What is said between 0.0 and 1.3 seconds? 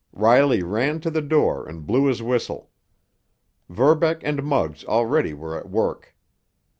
Riley ran to the